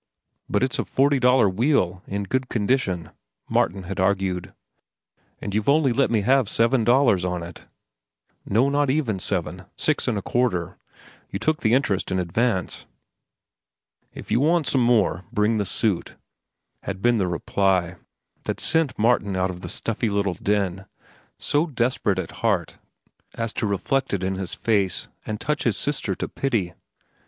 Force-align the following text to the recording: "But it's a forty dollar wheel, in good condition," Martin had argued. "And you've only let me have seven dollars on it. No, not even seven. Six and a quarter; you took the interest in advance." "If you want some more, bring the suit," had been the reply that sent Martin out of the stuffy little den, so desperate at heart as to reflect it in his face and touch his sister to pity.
"But 0.49 0.63
it's 0.63 0.79
a 0.79 0.85
forty 0.85 1.19
dollar 1.19 1.47
wheel, 1.47 2.01
in 2.07 2.23
good 2.23 2.49
condition," 2.49 3.11
Martin 3.47 3.83
had 3.83 3.99
argued. 3.99 4.51
"And 5.39 5.53
you've 5.53 5.69
only 5.69 5.93
let 5.93 6.09
me 6.09 6.21
have 6.21 6.49
seven 6.49 6.83
dollars 6.83 7.23
on 7.23 7.43
it. 7.43 7.67
No, 8.43 8.67
not 8.69 8.89
even 8.89 9.19
seven. 9.19 9.65
Six 9.77 10.07
and 10.07 10.17
a 10.17 10.23
quarter; 10.23 10.79
you 11.29 11.37
took 11.37 11.59
the 11.61 11.75
interest 11.75 12.09
in 12.09 12.17
advance." 12.17 12.87
"If 14.11 14.31
you 14.31 14.39
want 14.39 14.65
some 14.65 14.81
more, 14.81 15.23
bring 15.31 15.59
the 15.59 15.67
suit," 15.67 16.15
had 16.81 17.03
been 17.03 17.19
the 17.19 17.27
reply 17.27 17.97
that 18.45 18.59
sent 18.59 18.97
Martin 18.97 19.35
out 19.35 19.51
of 19.51 19.61
the 19.61 19.69
stuffy 19.69 20.09
little 20.09 20.33
den, 20.33 20.87
so 21.37 21.67
desperate 21.67 22.17
at 22.17 22.31
heart 22.41 22.79
as 23.35 23.53
to 23.53 23.67
reflect 23.67 24.15
it 24.15 24.23
in 24.23 24.33
his 24.33 24.55
face 24.55 25.09
and 25.27 25.39
touch 25.39 25.61
his 25.61 25.77
sister 25.77 26.15
to 26.15 26.27
pity. 26.27 26.73